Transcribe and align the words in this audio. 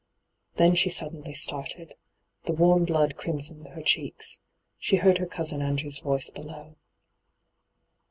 Then 0.55 0.73
she 0.73 0.89
suddenly 0.89 1.35
started. 1.35 1.93
The 2.45 2.53
warm 2.53 2.85
blood 2.85 3.15
crimsoned 3.17 3.67
her 3.67 3.83
cheeks. 3.83 4.39
She 4.79 4.95
heard 4.95 5.19
her 5.19 5.27
cousin 5.27 5.61
Andrew's 5.61 5.99
voice 5.99 6.31
below. 6.31 6.75